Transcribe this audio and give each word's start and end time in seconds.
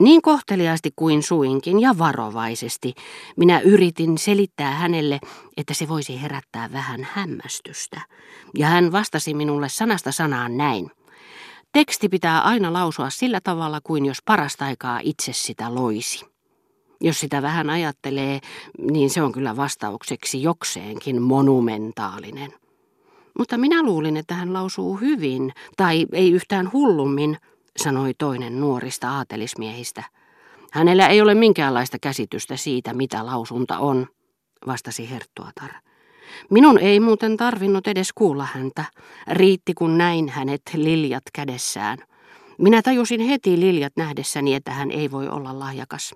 Niin 0.00 0.22
kohteliaasti 0.22 0.90
kuin 0.96 1.22
suinkin 1.22 1.80
ja 1.80 1.98
varovaisesti 1.98 2.94
minä 3.36 3.60
yritin 3.60 4.18
selittää 4.18 4.70
hänelle, 4.70 5.20
että 5.56 5.74
se 5.74 5.88
voisi 5.88 6.22
herättää 6.22 6.72
vähän 6.72 7.08
hämmästystä. 7.12 8.00
Ja 8.58 8.66
hän 8.66 8.92
vastasi 8.92 9.34
minulle 9.34 9.68
sanasta 9.68 10.12
sanaan 10.12 10.56
näin. 10.56 10.90
Teksti 11.72 12.08
pitää 12.08 12.40
aina 12.40 12.72
lausua 12.72 13.10
sillä 13.10 13.40
tavalla 13.44 13.80
kuin 13.84 14.06
jos 14.06 14.18
parasta 14.24 14.64
aikaa 14.64 15.00
itse 15.02 15.32
sitä 15.32 15.74
loisi. 15.74 16.24
Jos 17.00 17.20
sitä 17.20 17.42
vähän 17.42 17.70
ajattelee, 17.70 18.40
niin 18.90 19.10
se 19.10 19.22
on 19.22 19.32
kyllä 19.32 19.56
vastaukseksi 19.56 20.42
jokseenkin 20.42 21.22
monumentaalinen. 21.22 22.52
Mutta 23.38 23.58
minä 23.58 23.82
luulin, 23.82 24.16
että 24.16 24.34
hän 24.34 24.52
lausuu 24.52 24.96
hyvin, 24.96 25.52
tai 25.76 26.06
ei 26.12 26.30
yhtään 26.30 26.72
hullummin, 26.72 27.38
sanoi 27.82 28.14
toinen 28.18 28.60
nuorista 28.60 29.10
aatelismiehistä. 29.10 30.02
Hänellä 30.72 31.08
ei 31.08 31.20
ole 31.20 31.34
minkäänlaista 31.34 31.98
käsitystä 32.00 32.56
siitä, 32.56 32.94
mitä 32.94 33.26
lausunta 33.26 33.78
on, 33.78 34.06
vastasi 34.66 35.10
Herttuatar. 35.10 35.70
Minun 36.50 36.78
ei 36.78 37.00
muuten 37.00 37.36
tarvinnut 37.36 37.86
edes 37.86 38.12
kuulla 38.14 38.48
häntä. 38.52 38.84
Riitti 39.28 39.74
kun 39.74 39.98
näin 39.98 40.28
hänet 40.28 40.62
liljat 40.74 41.22
kädessään. 41.32 41.98
Minä 42.58 42.82
tajusin 42.82 43.20
heti 43.20 43.60
liljat 43.60 43.92
nähdessäni, 43.96 44.54
että 44.54 44.70
hän 44.70 44.90
ei 44.90 45.10
voi 45.10 45.28
olla 45.28 45.58
lahjakas. 45.58 46.14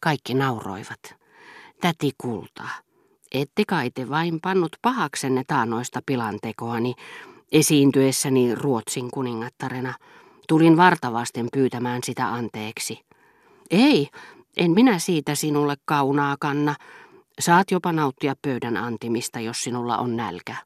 Kaikki 0.00 0.34
nauroivat. 0.34 1.14
Täti 1.80 2.10
kultaa. 2.18 2.70
Ette 3.32 3.62
kai 3.68 3.90
te 3.90 4.08
vain 4.08 4.40
pannut 4.40 4.76
pahaksenne 4.82 5.42
taanoista 5.46 6.00
pilantekoani, 6.06 6.94
esiintyessäni 7.52 8.54
Ruotsin 8.54 9.10
kuningattarena. 9.10 9.94
Tulin 10.48 10.76
vartavasten 10.76 11.48
pyytämään 11.52 12.00
sitä 12.04 12.32
anteeksi. 12.32 13.00
Ei, 13.70 14.08
en 14.56 14.70
minä 14.70 14.98
siitä 14.98 15.34
sinulle 15.34 15.76
kaunaa 15.84 16.36
kanna. 16.40 16.74
Saat 17.40 17.70
jopa 17.70 17.92
nauttia 17.92 18.34
pöydän 18.42 18.76
antimista, 18.76 19.40
jos 19.40 19.62
sinulla 19.62 19.98
on 19.98 20.16
nälkä. 20.16 20.56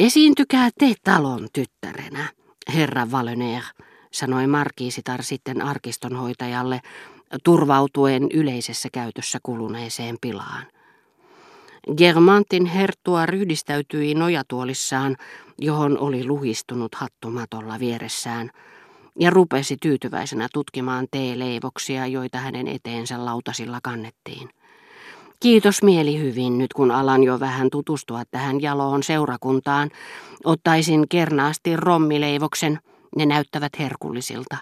Esiintykää 0.00 0.68
te 0.78 0.94
talon 1.04 1.48
tyttärenä, 1.52 2.28
herra 2.74 3.10
Valener, 3.10 3.62
sanoi 4.12 4.46
markiisitar 4.46 5.22
sitten 5.22 5.62
arkistonhoitajalle, 5.62 6.80
turvautuen 7.44 8.26
yleisessä 8.32 8.88
käytössä 8.92 9.38
kuluneeseen 9.42 10.16
pilaan. 10.20 10.66
Germantin 11.96 12.66
herttua 12.66 13.26
ryhdistäytyi 13.26 14.14
nojatuolissaan, 14.14 15.16
johon 15.58 15.98
oli 15.98 16.24
luhistunut 16.24 16.94
hattumatolla 16.94 17.78
vieressään, 17.78 18.50
ja 19.20 19.30
rupesi 19.30 19.76
tyytyväisenä 19.82 20.48
tutkimaan 20.52 21.06
teeleivoksia, 21.10 22.06
joita 22.06 22.38
hänen 22.38 22.68
eteensä 22.68 23.24
lautasilla 23.24 23.78
kannettiin. 23.82 24.48
Kiitos 25.40 25.82
mieli 25.82 26.18
hyvin, 26.18 26.58
nyt 26.58 26.72
kun 26.72 26.90
alan 26.90 27.24
jo 27.24 27.40
vähän 27.40 27.70
tutustua 27.70 28.22
tähän 28.30 28.62
jaloon 28.62 29.02
seurakuntaan. 29.02 29.90
Ottaisin 30.44 31.08
kernaasti 31.08 31.76
rommileivoksen, 31.76 32.78
ne 33.16 33.26
näyttävät 33.26 33.72
herkullisilta. 33.78 34.56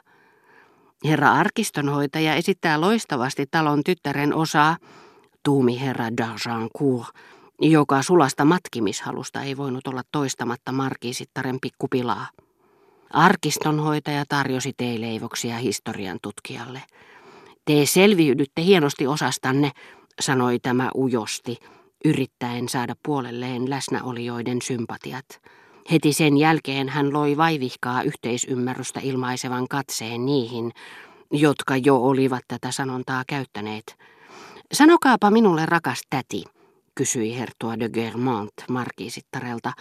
Herra 1.04 1.32
arkistonhoitaja 1.32 2.34
esittää 2.34 2.80
loistavasti 2.80 3.46
talon 3.50 3.84
tyttären 3.84 4.34
osaa, 4.34 4.76
tuumi 5.46 5.80
herra 5.80 6.06
d'Argencourt, 6.08 7.06
joka 7.60 8.02
sulasta 8.02 8.44
matkimishalusta 8.44 9.42
ei 9.42 9.56
voinut 9.56 9.86
olla 9.86 10.02
toistamatta 10.12 10.72
markiisittaren 10.72 11.58
pikkupilaa. 11.60 12.26
Arkistonhoitaja 13.10 14.24
tarjosi 14.28 14.72
teeleivoksia 14.76 15.56
historian 15.56 16.18
tutkijalle. 16.22 16.82
Te 17.64 17.86
selviydytte 17.86 18.62
hienosti 18.62 19.06
osastanne, 19.06 19.70
sanoi 20.20 20.58
tämä 20.58 20.90
ujosti, 20.94 21.56
yrittäen 22.04 22.68
saada 22.68 22.94
puolelleen 23.02 23.70
läsnäolijoiden 23.70 24.62
sympatiat. 24.62 25.26
Heti 25.90 26.12
sen 26.12 26.36
jälkeen 26.36 26.88
hän 26.88 27.12
loi 27.12 27.36
vaivihkaa 27.36 28.02
yhteisymmärrystä 28.02 29.00
ilmaisevan 29.02 29.68
katseen 29.68 30.26
niihin, 30.26 30.72
jotka 31.30 31.76
jo 31.76 31.96
olivat 31.96 32.44
tätä 32.48 32.70
sanontaa 32.70 33.24
käyttäneet. 33.26 33.96
Sanokaapa 34.72 35.30
minulle, 35.30 35.66
rakas 35.66 36.00
täti, 36.10 36.44
kysyi 36.94 37.38
hertua 37.38 37.78
de 37.78 37.88
Germont 37.88 38.52
markiisittarelta. 38.70 39.72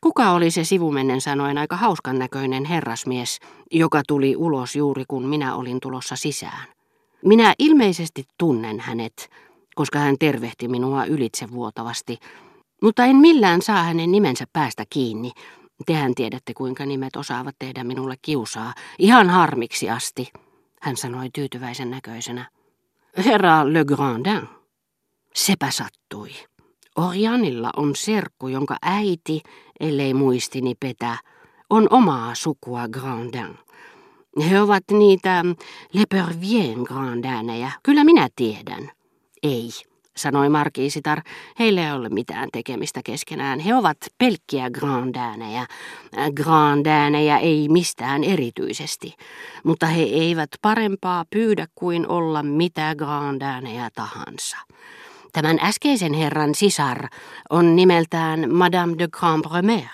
Kuka 0.00 0.30
oli 0.30 0.50
se 0.50 0.64
sivumennen 0.64 1.20
sanoen 1.20 1.58
aika 1.58 1.76
hauskan 1.76 2.18
näköinen 2.18 2.64
herrasmies, 2.64 3.38
joka 3.70 4.02
tuli 4.08 4.36
ulos 4.36 4.76
juuri 4.76 5.04
kun 5.08 5.26
minä 5.26 5.54
olin 5.54 5.80
tulossa 5.80 6.16
sisään? 6.16 6.68
Minä 7.24 7.54
ilmeisesti 7.58 8.24
tunnen 8.38 8.80
hänet, 8.80 9.30
koska 9.74 9.98
hän 9.98 10.16
tervehti 10.18 10.68
minua 10.68 11.04
ylitsevuotavasti, 11.04 12.18
mutta 12.82 13.04
en 13.04 13.16
millään 13.16 13.62
saa 13.62 13.82
hänen 13.82 14.12
nimensä 14.12 14.44
päästä 14.52 14.84
kiinni. 14.90 15.32
Tehän 15.86 16.14
tiedätte, 16.14 16.54
kuinka 16.54 16.86
nimet 16.86 17.16
osaavat 17.16 17.56
tehdä 17.58 17.84
minulle 17.84 18.14
kiusaa, 18.22 18.74
ihan 18.98 19.30
harmiksi 19.30 19.90
asti, 19.90 20.28
hän 20.80 20.96
sanoi 20.96 21.30
tyytyväisen 21.34 21.90
näköisenä. 21.90 22.57
Herra 23.16 23.72
Le 23.72 23.84
Grandin. 23.84 24.48
Sepä 25.34 25.70
sattui. 25.70 26.30
Orianilla 26.96 27.70
on 27.76 27.96
serkku, 27.96 28.48
jonka 28.48 28.76
äiti, 28.82 29.42
ellei 29.80 30.14
muistini 30.14 30.74
petä, 30.80 31.16
on 31.70 31.86
omaa 31.90 32.34
sukua 32.34 32.88
Grandin. 32.88 33.58
He 34.50 34.60
ovat 34.60 34.84
niitä 34.90 35.44
Lepervien 35.92 36.78
Grandinejä, 36.82 37.72
kyllä 37.82 38.04
minä 38.04 38.28
tiedän. 38.36 38.90
Ei, 39.42 39.70
sanoi 40.18 40.48
markiisitar, 40.48 41.22
heillä 41.58 41.86
ei 41.86 41.92
ole 41.92 42.08
mitään 42.08 42.48
tekemistä 42.52 43.00
keskenään. 43.04 43.60
He 43.60 43.74
ovat 43.74 43.96
pelkkiä 44.18 44.70
grandääneja. 44.70 45.66
Grandääneja 46.34 47.38
ei 47.38 47.68
mistään 47.68 48.24
erityisesti, 48.24 49.14
mutta 49.64 49.86
he 49.86 50.02
eivät 50.02 50.50
parempaa 50.62 51.24
pyydä 51.30 51.66
kuin 51.74 52.08
olla 52.08 52.42
mitä 52.42 52.94
grandääneja 52.98 53.88
tahansa. 53.94 54.56
Tämän 55.32 55.58
äskeisen 55.62 56.14
herran 56.14 56.54
sisar 56.54 57.08
on 57.50 57.76
nimeltään 57.76 58.54
Madame 58.54 58.94
de 58.98 59.08
Cambremer. 59.08 59.84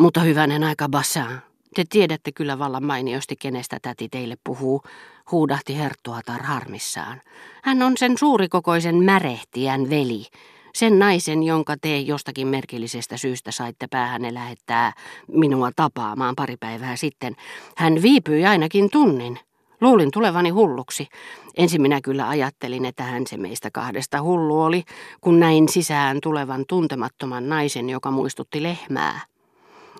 Mutta 0.00 0.20
hyvänen 0.20 0.64
aika 0.64 0.88
Bassin, 0.88 1.51
te 1.74 1.84
tiedätte 1.90 2.32
kyllä 2.32 2.58
vallan 2.58 2.84
mainiosti, 2.84 3.36
kenestä 3.36 3.78
täti 3.82 4.08
teille 4.08 4.36
puhuu, 4.44 4.82
huudahti 5.30 5.78
Herttuatar 5.78 6.42
harmissaan. 6.42 7.20
Hän 7.62 7.82
on 7.82 7.96
sen 7.96 8.18
suurikokoisen 8.18 9.04
märehtijän 9.04 9.90
veli, 9.90 10.26
sen 10.74 10.98
naisen, 10.98 11.42
jonka 11.42 11.74
te 11.80 11.98
jostakin 11.98 12.48
merkillisestä 12.48 13.16
syystä 13.16 13.50
saitte 13.50 13.86
päähänne 13.86 14.34
lähettää 14.34 14.92
minua 15.28 15.70
tapaamaan 15.76 16.34
pari 16.36 16.56
päivää 16.56 16.96
sitten. 16.96 17.36
Hän 17.76 18.02
viipyi 18.02 18.46
ainakin 18.46 18.90
tunnin. 18.90 19.38
Luulin 19.80 20.10
tulevani 20.10 20.50
hulluksi. 20.50 21.08
Ensin 21.56 21.82
minä 21.82 22.00
kyllä 22.00 22.28
ajattelin, 22.28 22.84
että 22.84 23.02
hän 23.02 23.26
se 23.26 23.36
meistä 23.36 23.70
kahdesta 23.70 24.22
hullu 24.22 24.62
oli, 24.62 24.82
kun 25.20 25.40
näin 25.40 25.68
sisään 25.68 26.18
tulevan 26.22 26.64
tuntemattoman 26.68 27.48
naisen, 27.48 27.90
joka 27.90 28.10
muistutti 28.10 28.62
lehmää. 28.62 29.20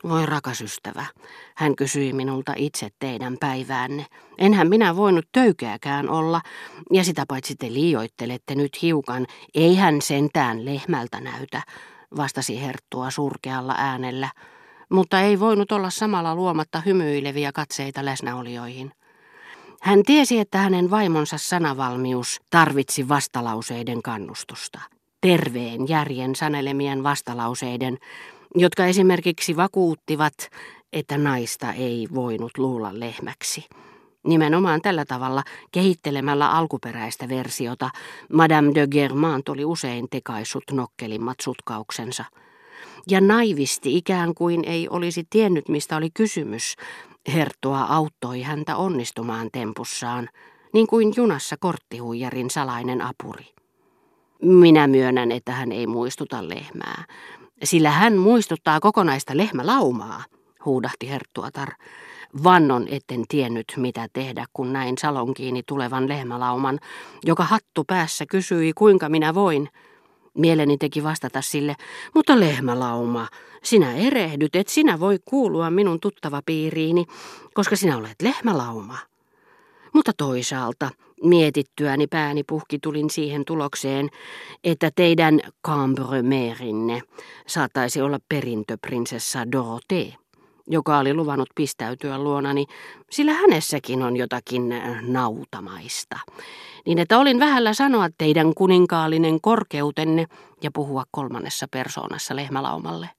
Voi 0.09 0.27
rakas 0.27 0.61
ystävä, 0.61 1.07
hän 1.57 1.77
kysyi 1.77 2.13
minulta 2.13 2.53
itse 2.57 2.89
teidän 2.99 3.37
päiväänne. 3.41 4.07
Enhän 4.39 4.69
minä 4.69 4.97
voinut 4.97 5.25
töykeäkään 5.33 6.09
olla, 6.09 6.41
ja 6.93 7.05
sitä 7.05 7.25
paitsi 7.29 7.55
te 7.57 7.73
liioittelette 7.73 8.55
nyt 8.55 8.83
hiukan, 8.83 9.27
ei 9.55 9.77
hän 9.77 10.03
sentään 10.03 10.65
lehmältä 10.65 11.21
näytä, 11.21 11.63
vastasi 12.17 12.63
Herttua 12.63 13.11
surkealla 13.11 13.75
äänellä, 13.79 14.31
mutta 14.91 15.21
ei 15.21 15.41
voinut 15.41 15.73
olla 15.73 15.91
samalla 15.91 16.35
luomatta 16.35 16.81
hymyileviä 16.87 17.53
katseita 17.53 18.05
läsnäolijoihin. 18.05 18.93
Hän 19.83 20.03
tiesi, 20.03 20.39
että 20.39 20.59
hänen 20.59 20.91
vaimonsa 20.91 21.39
sanavalmius 21.39 22.41
tarvitsi 22.51 23.09
vastalauseiden 23.09 24.03
kannustusta. 24.03 24.81
Terveen 25.21 25.89
järjen 25.89 26.37
sanelemien 26.37 27.03
vastalauseiden, 27.03 27.99
jotka 28.55 28.87
esimerkiksi 28.87 29.57
vakuuttivat, 29.57 30.35
että 30.93 31.19
naista 31.19 31.73
ei 31.73 32.09
voinut 32.15 32.59
luulla 32.59 32.91
lehmäksi. 32.93 33.65
Nimenomaan 34.27 34.81
tällä 34.81 35.05
tavalla 35.05 35.43
kehittelemällä 35.73 36.51
alkuperäistä 36.51 37.29
versiota 37.29 37.91
Madame 38.33 38.75
de 38.75 38.87
Germant 38.87 39.49
oli 39.49 39.65
usein 39.65 40.07
tekaissut 40.11 40.65
nokkelimmat 40.73 41.37
sutkauksensa. 41.43 42.25
Ja 43.09 43.21
naivisti 43.21 43.97
ikään 43.97 44.35
kuin 44.35 44.65
ei 44.65 44.89
olisi 44.89 45.25
tiennyt, 45.31 45.69
mistä 45.69 45.97
oli 45.97 46.11
kysymys, 46.15 46.77
Herttua 47.35 47.81
auttoi 47.81 48.43
häntä 48.43 48.77
onnistumaan 48.77 49.49
tempussaan, 49.53 50.29
niin 50.73 50.87
kuin 50.87 51.13
junassa 51.17 51.57
korttihuijarin 51.57 52.51
salainen 52.51 53.03
apuri. 53.03 53.47
Minä 54.43 54.87
myönnän, 54.87 55.33
että 55.33 55.53
hän 55.53 55.73
ei 55.73 55.87
muistuta 55.87 56.49
lehmää, 56.49 57.05
sillä 57.65 57.91
hän 57.91 58.17
muistuttaa 58.17 58.81
kokonaista 58.81 59.37
lehmälaumaa, 59.37 60.25
huudahti 60.65 61.11
Herttuatar. 61.11 61.69
Vannon 62.45 62.89
etten 62.89 63.25
tiennyt, 63.29 63.73
mitä 63.77 64.09
tehdä, 64.13 64.45
kun 64.53 64.73
näin 64.73 64.99
salonkiini 64.99 65.63
tulevan 65.67 66.09
lehmälauman, 66.09 66.79
joka 67.25 67.45
hattu 67.45 67.85
päässä 67.85 68.27
kysyi, 68.27 68.73
kuinka 68.73 69.09
minä 69.09 69.35
voin. 69.35 69.69
Mieleni 70.35 70.79
teki 70.79 71.05
vastata 71.05 71.43
sille, 71.43 71.77
mutta 72.15 72.41
lehmälauma, 72.41 73.29
sinä 73.63 73.95
erehdyt, 73.95 74.57
et 74.57 74.69
sinä 74.69 75.01
voi 75.01 75.19
kuulua 75.25 75.71
minun 75.71 76.01
tuttava 76.01 76.43
piiriini, 76.47 77.05
koska 77.55 77.77
sinä 77.77 77.97
olet 77.97 78.23
lehmälauma. 78.23 78.99
Mutta 79.93 80.13
toisaalta, 80.17 80.91
mietittyäni 81.25 82.07
pääni 82.07 82.45
puhki 82.45 82.79
tulin 82.79 83.11
siihen 83.11 83.45
tulokseen, 83.45 84.09
että 84.65 84.91
teidän 84.95 85.41
Cambremeerinne 85.67 87.01
saattaisi 87.47 88.01
olla 88.01 88.19
perintöprinsessa 88.29 89.39
Dorothée, 89.45 90.15
joka 90.67 90.99
oli 90.99 91.15
luvannut 91.15 91.49
pistäytyä 91.55 92.19
luonani, 92.19 92.67
sillä 93.11 93.33
hänessäkin 93.33 94.03
on 94.03 94.17
jotakin 94.17 94.75
nautamaista. 95.01 96.19
Niin 96.87 96.99
että 96.99 97.19
olin 97.19 97.41
vähällä 97.41 97.75
sanoa 97.75 98.09
teidän 98.19 98.55
kuninkaallinen 98.55 99.41
korkeutenne 99.41 100.27
ja 100.63 100.71
puhua 100.75 101.05
kolmannessa 101.11 101.67
persoonassa 101.71 102.37
lehmälaumalle. 102.37 103.11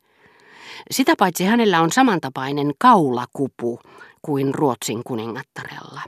Sitä 0.92 1.14
paitsi 1.20 1.44
hänellä 1.44 1.82
on 1.82 1.92
samantapainen 1.92 2.74
kaulakupu 2.80 3.80
kuin 4.22 4.56
Ruotsin 4.56 5.02
kuningattarella. 5.04 6.02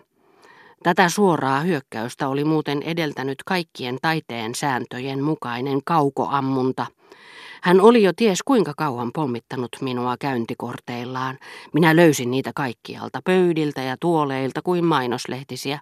Tätä 0.85 1.09
suoraa 1.09 1.59
hyökkäystä 1.59 2.27
oli 2.27 2.43
muuten 2.43 2.83
edeltänyt 2.83 3.37
kaikkien 3.45 3.97
taiteen 4.01 4.55
sääntöjen 4.55 5.23
mukainen 5.23 5.79
kaukoammunta. 5.85 6.85
Hän 7.61 7.81
oli 7.81 8.03
jo 8.03 8.13
ties 8.15 8.43
kuinka 8.45 8.73
kauan 8.77 9.11
pommittanut 9.13 9.69
minua 9.81 10.15
käyntikorteillaan. 10.19 11.37
Minä 11.73 11.95
löysin 11.95 12.31
niitä 12.31 12.51
kaikkialta, 12.55 13.21
pöydiltä 13.23 13.81
ja 13.81 13.97
tuoleilta 13.99 14.61
kuin 14.61 14.85
mainoslehtisiä. 14.85 15.79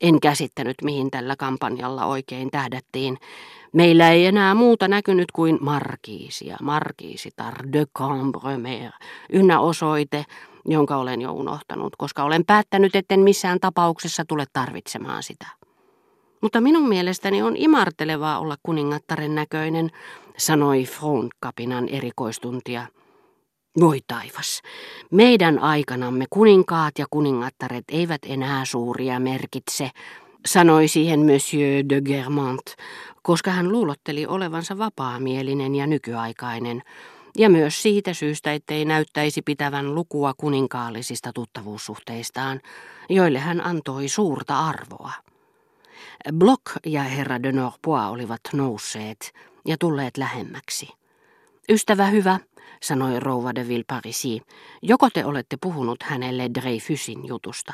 En 0.00 0.20
käsittänyt, 0.20 0.76
mihin 0.82 1.10
tällä 1.10 1.36
kampanjalla 1.38 2.06
oikein 2.06 2.50
tähdättiin. 2.50 3.18
Meillä 3.72 4.10
ei 4.10 4.26
enää 4.26 4.54
muuta 4.54 4.88
näkynyt 4.88 5.32
kuin 5.32 5.58
markiisia, 5.60 6.56
markiisitar 6.62 7.54
de 7.72 7.86
Cambremer, 7.98 8.90
ynnä 9.32 9.60
osoite, 9.60 10.24
jonka 10.66 10.96
olen 10.96 11.20
jo 11.20 11.32
unohtanut, 11.32 11.96
koska 11.96 12.24
olen 12.24 12.44
päättänyt, 12.46 12.96
etten 12.96 13.20
missään 13.20 13.60
tapauksessa 13.60 14.24
tule 14.28 14.44
tarvitsemaan 14.52 15.22
sitä. 15.22 15.46
Mutta 16.40 16.60
minun 16.60 16.88
mielestäni 16.88 17.42
on 17.42 17.56
imartelevaa 17.56 18.38
olla 18.38 18.56
kuningattaren 18.62 19.34
näköinen, 19.34 19.90
sanoi 20.36 20.84
Front-kapinan 20.84 21.88
erikoistuntia. 21.88 22.86
Voi 23.80 23.98
taivas, 24.06 24.62
meidän 25.10 25.58
aikanamme 25.58 26.24
kuninkaat 26.30 26.98
ja 26.98 27.06
kuningattaret 27.10 27.84
eivät 27.88 28.20
enää 28.26 28.64
suuria 28.64 29.20
merkitse, 29.20 29.90
sanoi 30.46 30.88
siihen 30.88 31.20
Monsieur 31.20 31.84
de 31.88 32.00
Germant, 32.00 32.62
koska 33.22 33.50
hän 33.50 33.72
luulotteli 33.72 34.26
olevansa 34.26 34.78
vapaamielinen 34.78 35.74
ja 35.74 35.86
nykyaikainen, 35.86 36.82
ja 37.38 37.50
myös 37.50 37.82
siitä 37.82 38.14
syystä, 38.14 38.52
ettei 38.52 38.84
näyttäisi 38.84 39.42
pitävän 39.42 39.94
lukua 39.94 40.34
kuninkaallisista 40.36 41.32
tuttavuussuhteistaan, 41.32 42.60
joille 43.08 43.38
hän 43.38 43.66
antoi 43.66 44.08
suurta 44.08 44.58
arvoa. 44.58 45.12
Block 46.32 46.62
ja 46.86 47.02
herra 47.02 47.42
de 47.42 47.52
Norpois 47.52 48.04
olivat 48.10 48.40
nousseet 48.52 49.32
ja 49.66 49.76
tulleet 49.78 50.16
lähemmäksi. 50.16 50.88
Ystävä 51.68 52.06
hyvä, 52.06 52.38
sanoi 52.82 53.20
rouva 53.20 53.54
de 53.54 53.68
Villeparisi, 53.68 54.40
joko 54.82 55.10
te 55.10 55.24
olette 55.24 55.56
puhunut 55.60 56.02
hänelle 56.02 56.50
Dreyfusin 56.54 57.26
jutusta? 57.26 57.72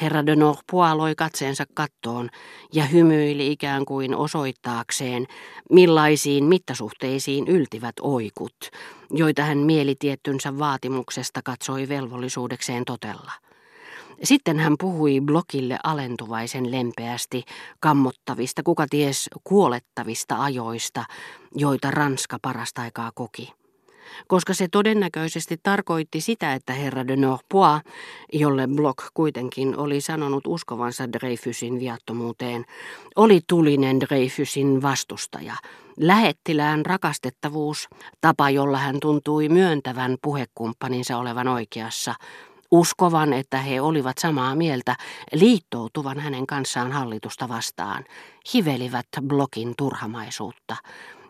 Herra 0.00 0.26
de 0.26 0.36
Norpois 0.36 0.94
loi 0.94 1.14
katseensa 1.14 1.64
kattoon 1.74 2.28
ja 2.72 2.84
hymyili 2.84 3.52
ikään 3.52 3.84
kuin 3.84 4.14
osoittaakseen, 4.14 5.26
millaisiin 5.72 6.44
mittasuhteisiin 6.44 7.48
yltivät 7.48 7.94
oikut, 8.00 8.56
joita 9.10 9.42
hän 9.42 9.58
mielitiettynsä 9.58 10.58
vaatimuksesta 10.58 11.40
katsoi 11.44 11.88
velvollisuudekseen 11.88 12.84
totella. 12.84 13.32
Sitten 14.24 14.58
hän 14.58 14.74
puhui 14.78 15.20
blokille 15.20 15.78
alentuvaisen 15.84 16.70
lempeästi 16.70 17.44
kammottavista, 17.80 18.62
kuka 18.62 18.86
ties 18.90 19.30
kuolettavista 19.44 20.42
ajoista, 20.42 21.04
joita 21.54 21.90
Ranska 21.90 22.38
parasta 22.42 22.82
aikaa 22.82 23.10
koki 23.14 23.57
koska 24.26 24.54
se 24.54 24.68
todennäköisesti 24.72 25.56
tarkoitti 25.62 26.20
sitä, 26.20 26.54
että 26.54 26.72
herra 26.72 27.08
de 27.08 27.16
Norpois, 27.16 27.82
jolle 28.32 28.66
Block 28.66 28.98
kuitenkin 29.14 29.76
oli 29.76 30.00
sanonut 30.00 30.46
uskovansa 30.46 31.12
Dreyfusin 31.12 31.80
viattomuuteen, 31.80 32.64
oli 33.16 33.40
tulinen 33.46 34.00
Dreyfusin 34.00 34.82
vastustaja, 34.82 35.54
lähettilään 36.00 36.86
rakastettavuus, 36.86 37.88
tapa 38.20 38.50
jolla 38.50 38.78
hän 38.78 39.00
tuntui 39.00 39.48
myöntävän 39.48 40.16
puhekumppaninsa 40.22 41.18
olevan 41.18 41.48
oikeassa, 41.48 42.14
uskovan, 42.70 43.32
että 43.32 43.58
he 43.58 43.80
olivat 43.80 44.18
samaa 44.18 44.54
mieltä, 44.54 44.96
liittoutuvan 45.32 46.20
hänen 46.20 46.46
kanssaan 46.46 46.92
hallitusta 46.92 47.48
vastaan, 47.48 48.04
hivelivät 48.54 49.06
Blokin 49.26 49.74
turhamaisuutta 49.76 50.76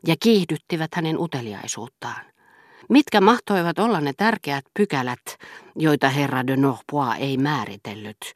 ja 0.06 0.16
kiihdyttivät 0.20 0.94
hänen 0.94 1.18
uteliaisuuttaan. 1.18 2.37
Mitkä 2.88 3.20
mahtoivat 3.20 3.78
olla 3.78 4.00
ne 4.00 4.12
tärkeät 4.12 4.64
pykälät, 4.74 5.38
joita 5.76 6.08
herra 6.08 6.46
de 6.46 6.56
Norpois 6.56 7.18
ei 7.18 7.36
määritellyt, 7.36 8.34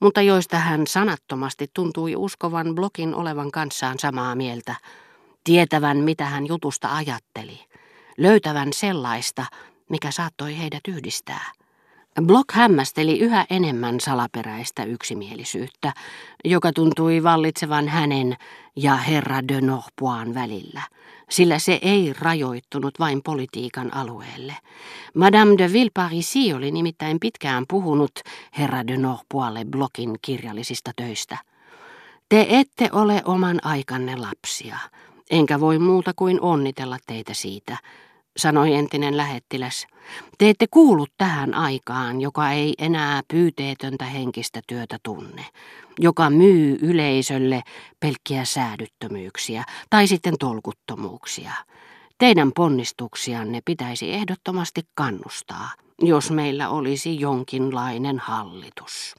mutta 0.00 0.22
joista 0.22 0.56
hän 0.58 0.86
sanattomasti 0.86 1.70
tuntui 1.74 2.16
uskovan 2.16 2.74
Blokin 2.74 3.14
olevan 3.14 3.50
kanssaan 3.50 3.98
samaa 3.98 4.34
mieltä, 4.34 4.74
tietävän 5.44 5.96
mitä 5.96 6.24
hän 6.24 6.46
jutusta 6.46 6.96
ajatteli, 6.96 7.60
löytävän 8.18 8.72
sellaista, 8.72 9.46
mikä 9.88 10.10
saattoi 10.10 10.58
heidät 10.58 10.88
yhdistää. 10.88 11.52
Block 12.22 12.52
hämmästeli 12.52 13.18
yhä 13.18 13.46
enemmän 13.50 14.00
salaperäistä 14.00 14.84
yksimielisyyttä, 14.84 15.92
joka 16.44 16.72
tuntui 16.72 17.22
vallitsevan 17.22 17.88
hänen 17.88 18.36
ja 18.76 18.96
herra 18.96 19.48
de 19.48 19.60
Norpoin 19.60 20.34
välillä, 20.34 20.82
sillä 21.30 21.58
se 21.58 21.78
ei 21.82 22.14
rajoittunut 22.20 22.98
vain 22.98 23.22
politiikan 23.22 23.94
alueelle. 23.94 24.56
Madame 25.14 25.54
de 25.58 25.72
Villeparisi 25.72 26.52
oli 26.54 26.70
nimittäin 26.70 27.20
pitkään 27.20 27.64
puhunut 27.68 28.12
herra 28.58 28.86
de 28.86 28.96
Norpoille 28.96 29.64
Blockin 29.64 30.16
kirjallisista 30.22 30.90
töistä. 30.96 31.38
Te 32.28 32.46
ette 32.50 32.88
ole 32.92 33.22
oman 33.24 33.58
aikanne 33.64 34.16
lapsia, 34.16 34.78
enkä 35.30 35.60
voi 35.60 35.78
muuta 35.78 36.12
kuin 36.16 36.40
onnitella 36.40 36.98
teitä 37.06 37.34
siitä, 37.34 37.76
sanoi 38.38 38.74
entinen 38.74 39.16
lähettiläs. 39.16 39.86
Te 40.38 40.48
ette 40.48 40.66
kuullut 40.70 41.12
tähän 41.16 41.54
aikaan, 41.54 42.20
joka 42.20 42.50
ei 42.50 42.74
enää 42.78 43.22
pyyteetöntä 43.28 44.04
henkistä 44.04 44.60
työtä 44.66 44.98
tunne, 45.02 45.44
joka 45.98 46.30
myy 46.30 46.78
yleisölle 46.82 47.62
pelkkiä 48.00 48.44
säädyttömyyksiä 48.44 49.64
tai 49.90 50.06
sitten 50.06 50.34
tolkuttomuuksia. 50.38 51.52
Teidän 52.18 52.52
ponnistuksianne 52.52 53.60
pitäisi 53.64 54.12
ehdottomasti 54.12 54.82
kannustaa, 54.94 55.70
jos 56.02 56.30
meillä 56.30 56.68
olisi 56.68 57.20
jonkinlainen 57.20 58.18
hallitus. 58.18 59.14